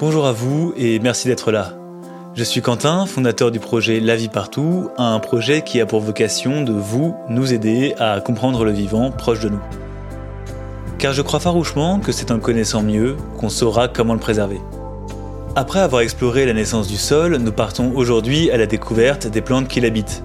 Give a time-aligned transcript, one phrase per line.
[0.00, 1.74] Bonjour à vous et merci d'être là.
[2.34, 6.62] Je suis Quentin, fondateur du projet La vie partout, un projet qui a pour vocation
[6.62, 9.60] de vous, nous aider à comprendre le vivant proche de nous.
[10.98, 14.60] Car je crois farouchement que c'est en connaissant mieux qu'on saura comment le préserver.
[15.56, 19.68] Après avoir exploré la naissance du sol, nous partons aujourd'hui à la découverte des plantes
[19.68, 20.22] qui l'habitent.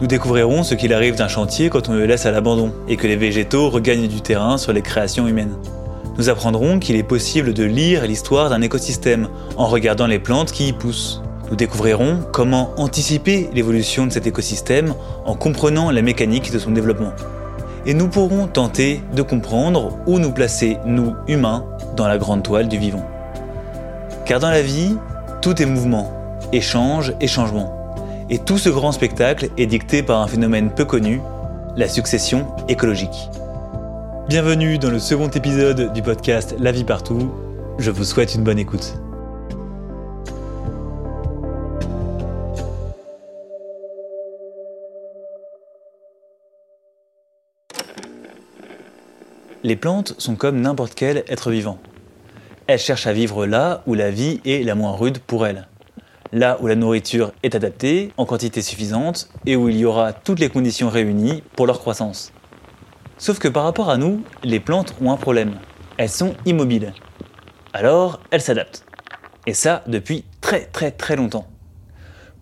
[0.00, 3.08] Nous découvrirons ce qu'il arrive d'un chantier quand on le laisse à l'abandon et que
[3.08, 5.56] les végétaux regagnent du terrain sur les créations humaines.
[6.18, 10.68] Nous apprendrons qu'il est possible de lire l'histoire d'un écosystème en regardant les plantes qui
[10.68, 11.22] y poussent.
[11.50, 17.12] Nous découvrirons comment anticiper l'évolution de cet écosystème en comprenant la mécanique de son développement.
[17.86, 21.64] Et nous pourrons tenter de comprendre où nous placer, nous, humains,
[21.96, 23.04] dans la grande toile du vivant.
[24.26, 24.96] Car dans la vie,
[25.42, 26.12] tout est mouvement,
[26.52, 27.94] échange et changement.
[28.28, 31.20] Et tout ce grand spectacle est dicté par un phénomène peu connu,
[31.76, 33.30] la succession écologique.
[34.30, 37.32] Bienvenue dans le second épisode du podcast La vie partout.
[37.80, 38.94] Je vous souhaite une bonne écoute.
[49.64, 51.80] Les plantes sont comme n'importe quel être vivant.
[52.68, 55.66] Elles cherchent à vivre là où la vie est la moins rude pour elles.
[56.32, 60.38] Là où la nourriture est adaptée en quantité suffisante et où il y aura toutes
[60.38, 62.32] les conditions réunies pour leur croissance.
[63.20, 65.58] Sauf que par rapport à nous, les plantes ont un problème.
[65.98, 66.94] Elles sont immobiles.
[67.74, 68.86] Alors, elles s'adaptent.
[69.46, 71.46] Et ça depuis très très très longtemps.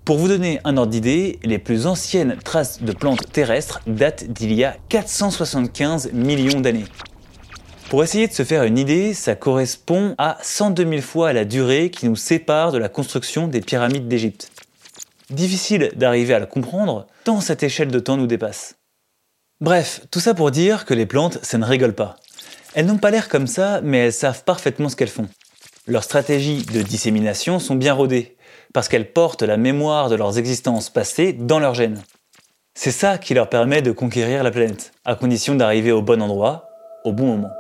[0.05, 4.53] Pour vous donner un ordre d'idée, les plus anciennes traces de plantes terrestres datent d'il
[4.55, 6.87] y a 475 millions d'années.
[7.91, 11.91] Pour essayer de se faire une idée, ça correspond à 102 000 fois la durée
[11.91, 14.53] qui nous sépare de la construction des pyramides d'Égypte.
[15.31, 18.78] Difficile d'arriver à la comprendre, tant cette échelle de temps nous dépasse.
[19.61, 22.17] Bref, tout ça pour dire que les plantes, ça ne rigole pas.
[22.75, 25.29] Elles n'ont pas l'air comme ça, mais elles savent parfaitement ce qu'elles font.
[25.89, 28.37] Leurs stratégies de dissémination sont bien rodées,
[28.73, 32.01] parce qu'elles portent la mémoire de leurs existences passées dans leurs gènes.
[32.75, 36.69] C'est ça qui leur permet de conquérir la planète, à condition d'arriver au bon endroit,
[37.05, 37.51] au bon moment.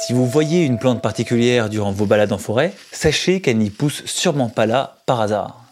[0.00, 4.04] Si vous voyez une plante particulière durant vos balades en forêt, sachez qu'elle n'y pousse
[4.06, 5.62] sûrement pas là par hasard.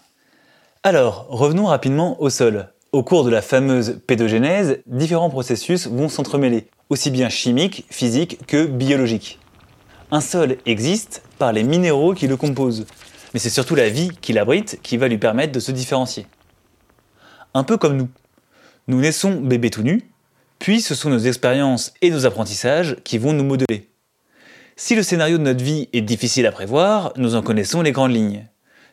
[0.84, 2.68] Alors, revenons rapidement au sol.
[2.92, 8.66] Au cours de la fameuse pédogénèse, différents processus vont s'entremêler, aussi bien chimiques, physiques que
[8.66, 9.38] biologiques.
[10.10, 12.86] Un sol existe par les minéraux qui le composent,
[13.32, 16.26] mais c'est surtout la vie qui l'abrite qui va lui permettre de se différencier.
[17.54, 18.08] Un peu comme nous.
[18.88, 20.10] Nous naissons bébés tout nus,
[20.58, 23.88] puis ce sont nos expériences et nos apprentissages qui vont nous modeler.
[24.74, 28.14] Si le scénario de notre vie est difficile à prévoir, nous en connaissons les grandes
[28.14, 28.48] lignes.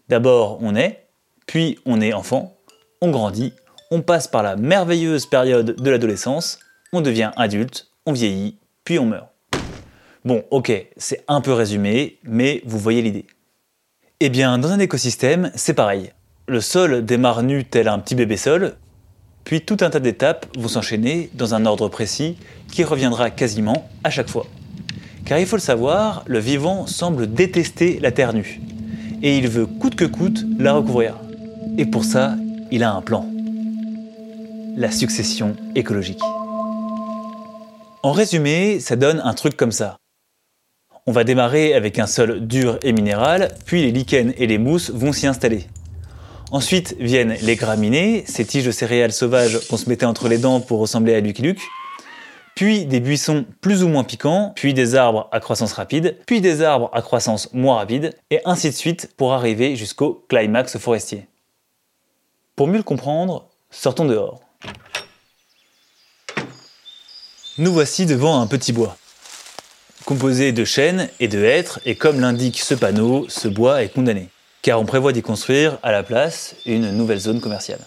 [0.08, 1.08] D'abord, on est,
[1.48, 2.60] puis on est enfant,
[3.02, 3.54] on grandit,
[3.92, 6.60] on passe par la merveilleuse période de l'adolescence,
[6.94, 9.28] on devient adulte, on vieillit, puis on meurt.
[10.26, 13.26] Bon, ok, c'est un peu résumé, mais vous voyez l'idée.
[14.20, 16.12] Eh bien, dans un écosystème, c'est pareil.
[16.48, 18.76] Le sol démarre nu tel un petit bébé sol,
[19.44, 22.36] puis tout un tas d'étapes vont s'enchaîner dans un ordre précis
[22.72, 24.46] qui reviendra quasiment à chaque fois.
[25.24, 28.60] Car il faut le savoir, le vivant semble détester la terre nue.
[29.24, 31.16] Et il veut coûte que coûte la recouvrir.
[31.78, 32.36] Et pour ça,
[32.72, 33.26] il a un plan.
[34.78, 36.22] La succession écologique.
[38.04, 39.98] En résumé, ça donne un truc comme ça.
[41.08, 44.92] On va démarrer avec un sol dur et minéral, puis les lichens et les mousses
[44.92, 45.66] vont s'y installer.
[46.52, 50.62] Ensuite viennent les graminées, ces tiges de céréales sauvages qu'on se mettait entre les dents
[50.62, 51.62] pour ressembler à Lucky Luke
[52.54, 56.64] puis des buissons plus ou moins piquants, puis des arbres à croissance rapide, puis des
[56.64, 61.28] arbres à croissance moins rapide, et ainsi de suite pour arriver jusqu'au climax forestier.
[62.56, 64.47] Pour mieux le comprendre, sortons dehors.
[67.60, 68.98] Nous voici devant un petit bois.
[70.06, 74.30] Composé de chênes et de hêtres, et comme l'indique ce panneau, ce bois est condamné,
[74.62, 77.82] car on prévoit d'y construire à la place une nouvelle zone commerciale.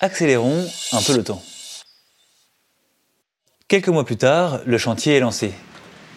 [0.00, 1.42] Accélérons un peu le temps.
[3.68, 5.52] Quelques mois plus tard, le chantier est lancé.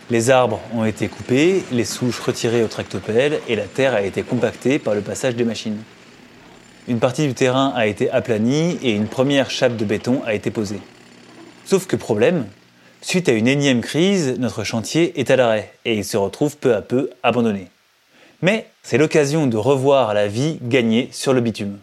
[0.10, 4.24] Les arbres ont été coupés, les souches retirées au tractopelle et la terre a été
[4.24, 5.84] compactée par le passage des machines.
[6.90, 10.50] Une partie du terrain a été aplanie et une première chape de béton a été
[10.50, 10.82] posée.
[11.64, 12.48] Sauf que problème,
[13.04, 16.74] suite à une énième crise, notre chantier est à l'arrêt et il se retrouve peu
[16.74, 17.68] à peu abandonné.
[18.42, 21.78] Mais c'est l'occasion de revoir la vie gagnée sur le bitume.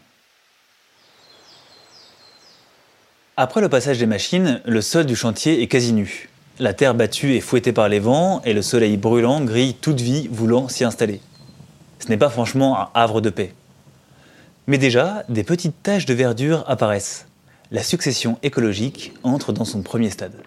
[3.37, 6.31] Après le passage des machines, le sol du chantier est quasi nu.
[6.59, 10.27] La terre battue est fouettée par les vents et le soleil brûlant grille toute vie
[10.33, 11.21] voulant s'y installer.
[12.01, 13.55] Ce n'est pas franchement un havre de paix.
[14.67, 17.27] Mais déjà, des petites taches de verdure apparaissent.
[17.71, 20.43] La succession écologique entre dans son premier stade.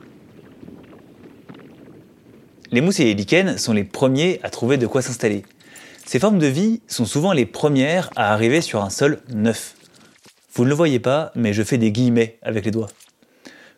[2.71, 5.43] Les mousses et les lichens sont les premiers à trouver de quoi s'installer.
[6.05, 9.75] Ces formes de vie sont souvent les premières à arriver sur un sol neuf.
[10.53, 12.89] Vous ne le voyez pas, mais je fais des guillemets avec les doigts.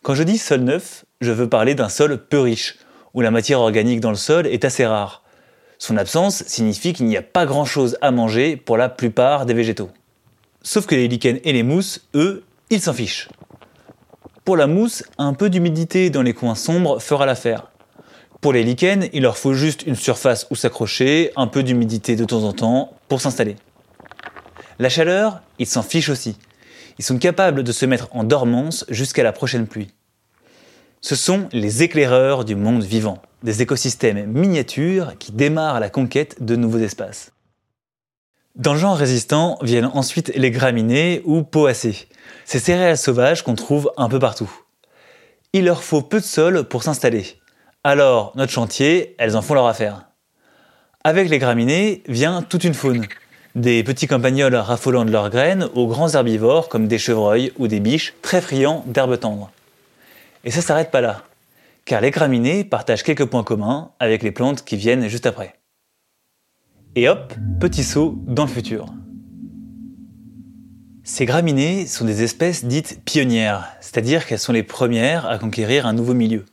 [0.02, 2.80] Quand je dis sol neuf, je veux parler d'un sol peu riche,
[3.14, 5.24] où la matière organique dans le sol est assez rare.
[5.78, 9.92] Son absence signifie qu'il n'y a pas grand-chose à manger pour la plupart des végétaux.
[10.64, 13.30] Sauf que les lichens et les mousses, eux, ils s'en fichent.
[14.46, 17.72] Pour la mousse, un peu d'humidité dans les coins sombres fera l'affaire.
[18.42, 22.26] Pour les lichens, il leur faut juste une surface où s'accrocher, un peu d'humidité de
[22.26, 23.56] temps en temps pour s'installer.
[24.80, 26.38] La chaleur, ils s'en fichent aussi.
[26.98, 29.92] Ils sont capables de se mettre en dormance jusqu'à la prochaine pluie.
[31.02, 36.56] Ce sont les éclaireurs du monde vivant, des écosystèmes miniatures qui démarrent la conquête de
[36.56, 37.32] nouveaux espaces.
[38.56, 42.10] Dans le genre résistant viennent ensuite les graminées ou poacées,
[42.44, 44.52] ces céréales sauvages qu'on trouve un peu partout.
[45.54, 47.26] Il leur faut peu de sol pour s'installer.
[47.86, 50.08] Alors, notre chantier, elles en font leur affaire.
[51.06, 53.08] Avec les graminées vient toute une faune.
[53.56, 57.80] Des petits campagnols raffolant de leurs graines aux grands herbivores comme des chevreuils ou des
[57.80, 59.50] biches très friands d'herbes tendres.
[60.44, 61.24] Et ça s'arrête pas là,
[61.86, 65.56] car les graminées partagent quelques points communs avec les plantes qui viennent juste après.
[66.94, 68.88] Et hop, petit saut dans le futur.
[71.06, 75.94] Ces graminées sont des espèces dites pionnières, c'est-à-dire qu'elles sont les premières à conquérir un
[75.94, 76.44] nouveau milieu.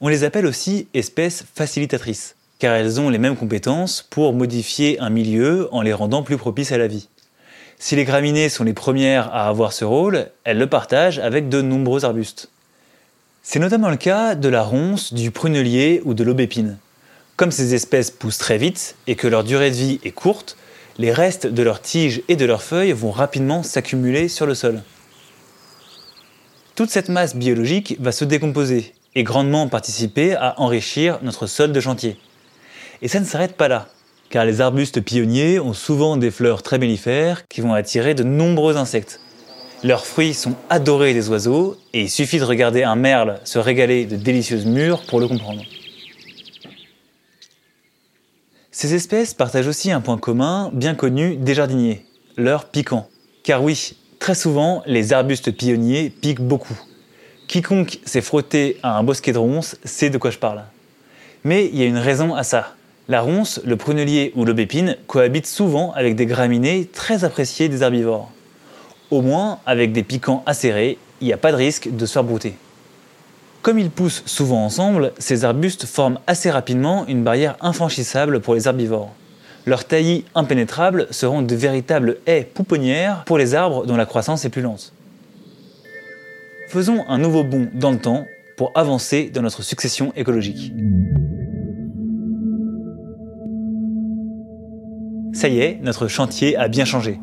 [0.00, 5.10] On les appelle aussi espèces facilitatrices, car elles ont les mêmes compétences pour modifier un
[5.10, 7.08] milieu en les rendant plus propices à la vie.
[7.76, 11.60] Si les graminées sont les premières à avoir ce rôle, elles le partagent avec de
[11.60, 12.50] nombreux arbustes.
[13.42, 16.78] C'est notamment le cas de la ronce, du prunelier ou de l'aubépine.
[17.40, 20.58] Comme ces espèces poussent très vite et que leur durée de vie est courte,
[20.98, 24.82] les restes de leurs tiges et de leurs feuilles vont rapidement s'accumuler sur le sol.
[26.74, 31.80] Toute cette masse biologique va se décomposer et grandement participer à enrichir notre sol de
[31.80, 32.18] chantier.
[33.00, 33.88] Et ça ne s'arrête pas là,
[34.28, 38.76] car les arbustes pionniers ont souvent des fleurs très mellifères qui vont attirer de nombreux
[38.76, 39.18] insectes.
[39.82, 44.04] Leurs fruits sont adorés des oiseaux et il suffit de regarder un merle se régaler
[44.04, 45.62] de délicieuses mûres pour le comprendre.
[48.80, 52.06] Ces espèces partagent aussi un point commun bien connu des jardiniers,
[52.38, 53.10] leur piquant.
[53.42, 56.80] Car oui, très souvent, les arbustes pionniers piquent beaucoup.
[57.46, 60.64] Quiconque s'est frotté à un bosquet de ronces sait de quoi je parle.
[61.44, 62.74] Mais il y a une raison à ça.
[63.06, 68.32] La ronce, le prunelier ou l'aubépine cohabitent souvent avec des graminées très appréciées des herbivores.
[69.10, 72.24] Au moins, avec des piquants acérés, il n'y a pas de risque de se faire
[72.24, 72.54] brouter.
[73.62, 78.66] Comme ils poussent souvent ensemble, ces arbustes forment assez rapidement une barrière infranchissable pour les
[78.66, 79.12] herbivores.
[79.66, 84.48] Leurs taillis impénétrables seront de véritables haies pouponnières pour les arbres dont la croissance est
[84.48, 84.94] plus lente.
[86.68, 88.24] Faisons un nouveau bond dans le temps
[88.56, 90.72] pour avancer dans notre succession écologique.
[95.34, 97.20] Ça y est, notre chantier a bien changé.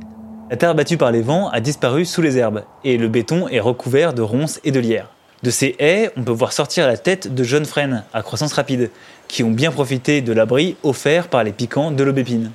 [0.51, 3.60] La terre battue par les vents a disparu sous les herbes et le béton est
[3.60, 5.17] recouvert de ronces et de lierre.
[5.44, 8.89] De ces haies, on peut voir sortir la tête de jeunes frênes à croissance rapide,
[9.28, 12.51] qui ont bien profité de l'abri offert par les piquants de l'aubépine.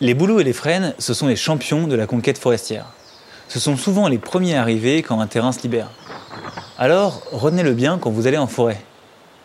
[0.00, 2.92] Les bouleaux et les frênes, ce sont les champions de la conquête forestière.
[3.48, 5.90] Ce sont souvent les premiers arrivés quand un terrain se libère.
[6.78, 8.80] Alors, retenez-le bien quand vous allez en forêt.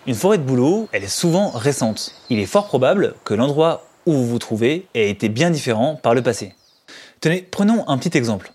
[0.06, 2.14] Une forêt de bouleaux, elle est souvent récente.
[2.30, 6.14] Il est fort probable que l'endroit où vous vous trouvez ait été bien différent par
[6.14, 6.54] le passé.
[7.22, 8.52] Tenez, prenons un petit exemple.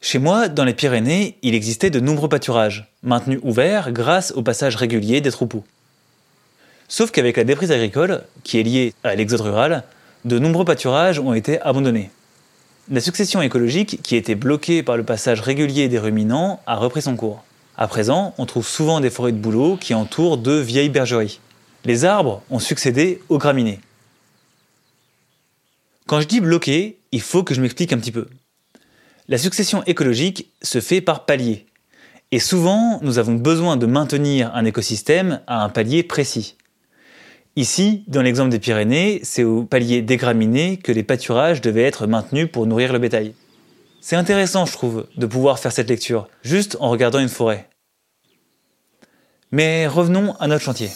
[0.00, 4.76] Chez moi, dans les Pyrénées, il existait de nombreux pâturages, maintenus ouverts grâce au passage
[4.76, 5.62] régulier des troupeaux.
[6.88, 9.84] Sauf qu'avec la déprise agricole, qui est liée à l'exode rural,
[10.24, 12.10] de nombreux pâturages ont été abandonnés.
[12.90, 17.14] La succession écologique, qui était bloquée par le passage régulier des ruminants, a repris son
[17.14, 17.44] cours.
[17.76, 21.40] À présent, on trouve souvent des forêts de bouleaux qui entourent de vieilles bergeries.
[21.84, 23.80] Les arbres ont succédé aux graminées.
[26.06, 28.26] Quand je dis bloqué, il faut que je m'explique un petit peu.
[29.30, 31.66] La succession écologique se fait par paliers.
[32.32, 36.56] Et souvent, nous avons besoin de maintenir un écosystème à un palier précis.
[37.54, 42.08] Ici, dans l'exemple des Pyrénées, c'est au palier des graminées que les pâturages devaient être
[42.08, 43.36] maintenus pour nourrir le bétail.
[44.00, 47.68] C'est intéressant, je trouve, de pouvoir faire cette lecture, juste en regardant une forêt.
[49.52, 50.90] Mais revenons à notre chantier.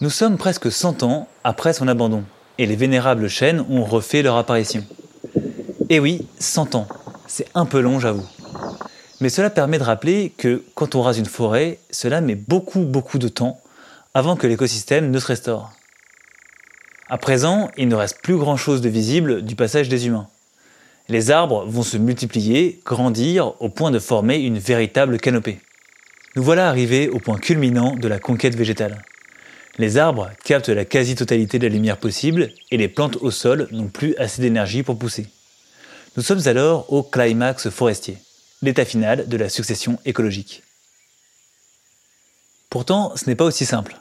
[0.00, 2.24] Nous sommes presque 100 ans après son abandon,
[2.58, 4.84] et les vénérables chênes ont refait leur apparition.
[5.90, 6.88] Et oui, 100 ans.
[7.32, 8.26] C'est un peu long, j'avoue.
[9.20, 13.18] Mais cela permet de rappeler que quand on rase une forêt, cela met beaucoup beaucoup
[13.18, 13.60] de temps
[14.14, 15.70] avant que l'écosystème ne se restaure.
[17.08, 20.26] À présent, il ne reste plus grand-chose de visible du passage des humains.
[21.08, 25.60] Les arbres vont se multiplier, grandir au point de former une véritable canopée.
[26.34, 29.04] Nous voilà arrivés au point culminant de la conquête végétale.
[29.78, 33.86] Les arbres captent la quasi-totalité de la lumière possible et les plantes au sol n'ont
[33.86, 35.28] plus assez d'énergie pour pousser.
[36.16, 38.18] Nous sommes alors au climax forestier,
[38.62, 40.64] l'état final de la succession écologique.
[42.68, 43.96] Pourtant, ce n'est pas aussi simple,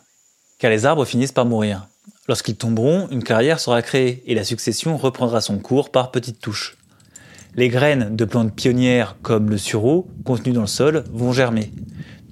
[0.58, 1.88] car les arbres finissent par mourir.
[2.28, 6.78] Lorsqu'ils tomberont, une carrière sera créée et la succession reprendra son cours par petites touches.
[7.54, 11.72] Les graines de plantes pionnières comme le sureau, contenues dans le sol, vont germer.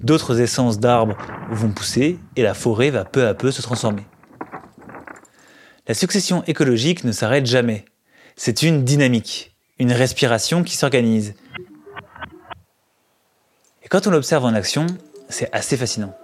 [0.00, 1.16] D'autres essences d'arbres
[1.52, 4.06] vont pousser et la forêt va peu à peu se transformer.
[5.86, 7.84] La succession écologique ne s'arrête jamais.
[8.36, 11.34] C'est une dynamique, une respiration qui s'organise.
[13.84, 14.86] Et quand on l'observe en action,
[15.28, 16.14] c'est assez fascinant.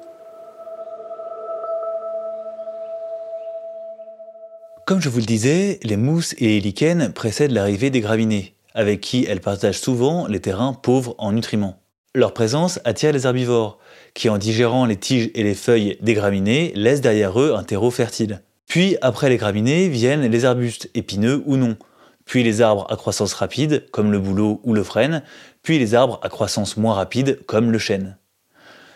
[4.87, 9.01] Comme je vous le disais, les mousses et les lichens précèdent l'arrivée des graminées, avec
[9.01, 11.81] qui elles partagent souvent les terrains pauvres en nutriments.
[12.15, 13.79] Leur présence attire les herbivores,
[14.13, 17.91] qui en digérant les tiges et les feuilles des graminées laissent derrière eux un terreau
[17.91, 18.43] fertile.
[18.67, 21.77] Puis après les graminées viennent les arbustes épineux ou non,
[22.25, 25.23] puis les arbres à croissance rapide comme le bouleau ou le frêne,
[25.63, 28.17] puis les arbres à croissance moins rapide comme le chêne.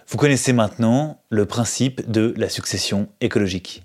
[0.08, 3.82] Vous connaissez maintenant le principe de la succession écologique.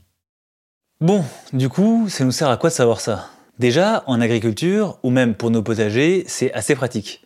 [1.02, 3.30] Bon, du coup, ça nous sert à quoi de savoir ça?
[3.60, 7.26] Déjà, en agriculture, ou même pour nos potagers, c'est assez pratique.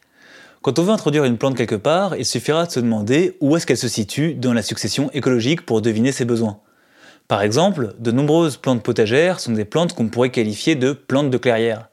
[0.62, 3.66] Quand on veut introduire une plante quelque part, il suffira de se demander où est-ce
[3.66, 6.60] qu'elle se situe dans la succession écologique pour deviner ses besoins.
[7.28, 11.38] Par exemple, de nombreuses plantes potagères sont des plantes qu'on pourrait qualifier de plantes de
[11.38, 11.90] clairière.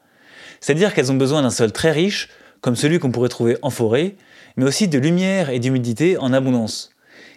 [0.65, 2.27] C'est-à-dire qu'elles ont besoin d'un sol très riche,
[2.59, 4.15] comme celui qu'on pourrait trouver en forêt,
[4.57, 6.89] mais aussi de lumière et d'humidité en abondance.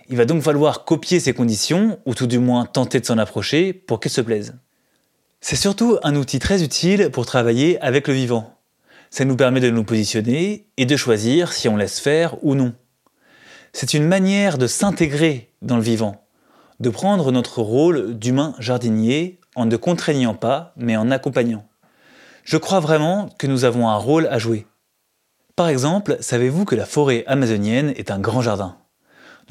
[0.09, 3.75] Il va donc falloir copier ces conditions, ou tout du moins tenter de s'en approcher,
[3.75, 4.55] pour qu'elles se plaisent.
[5.43, 8.57] C'est surtout un outil très utile pour travailler avec le vivant.
[9.11, 12.73] Ça nous permet de nous positionner et de choisir si on laisse faire ou non.
[13.75, 16.25] C'est une manière de s'intégrer dans le vivant,
[16.81, 21.68] de prendre notre rôle d'humain jardinier en ne contraignant pas, mais en accompagnant.
[22.49, 24.64] Je crois vraiment que nous avons un rôle à jouer.
[25.55, 28.78] Par exemple, savez-vous que la forêt amazonienne est un grand jardin?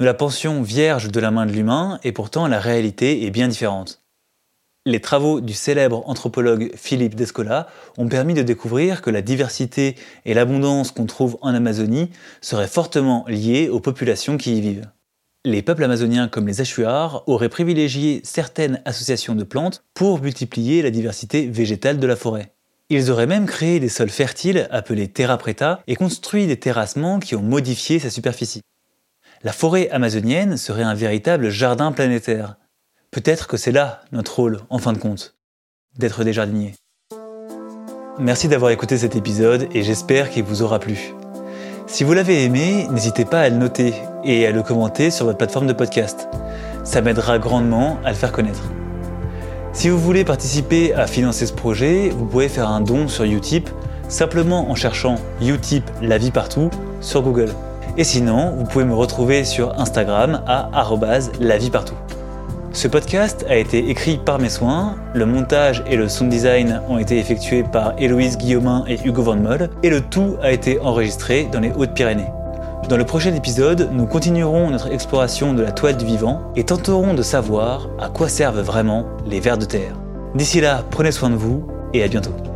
[0.00, 3.46] Nous la pensions vierge de la main de l'humain et pourtant la réalité est bien
[3.46, 4.02] différente.
[4.84, 10.34] Les travaux du célèbre anthropologue Philippe Descola ont permis de découvrir que la diversité et
[10.34, 14.90] l'abondance qu'on trouve en Amazonie seraient fortement liées aux populations qui y vivent.
[15.44, 20.90] Les peuples amazoniens comme les Achuars auraient privilégié certaines associations de plantes pour multiplier la
[20.90, 22.57] diversité végétale de la forêt.
[22.90, 27.36] Ils auraient même créé des sols fertiles appelés terra preta et construit des terrassements qui
[27.36, 28.62] ont modifié sa superficie
[29.42, 32.56] la forêt amazonienne serait un véritable jardin planétaire.
[33.10, 35.36] Peut-être que c'est là notre rôle, en fin de compte,
[35.96, 36.74] d'être des jardiniers.
[38.18, 41.14] Merci d'avoir écouté cet épisode et j'espère qu'il vous aura plu.
[41.86, 45.38] Si vous l'avez aimé, n'hésitez pas à le noter et à le commenter sur votre
[45.38, 46.28] plateforme de podcast.
[46.84, 48.64] Ça m'aidera grandement à le faire connaître.
[49.78, 53.70] Si vous voulez participer à financer ce projet, vous pouvez faire un don sur Utip
[54.08, 56.68] simplement en cherchant Utip La Vie Partout
[57.00, 57.50] sur Google.
[57.96, 60.68] Et sinon, vous pouvez me retrouver sur Instagram à
[61.38, 61.94] @laviepartout.
[62.72, 66.98] Ce podcast a été écrit par mes soins, le montage et le sound design ont
[66.98, 71.48] été effectués par Héloïse Guillaumin et Hugo Van Moll, et le tout a été enregistré
[71.52, 72.26] dans les Hautes-Pyrénées.
[72.88, 77.12] Dans le prochain épisode, nous continuerons notre exploration de la toile du vivant et tenterons
[77.12, 79.94] de savoir à quoi servent vraiment les vers de terre.
[80.34, 82.47] D'ici là, prenez soin de vous et à bientôt.